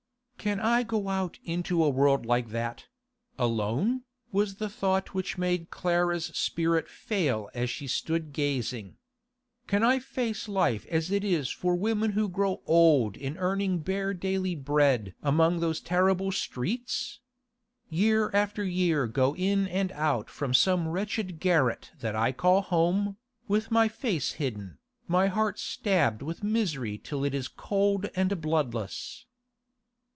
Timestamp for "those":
15.59-15.79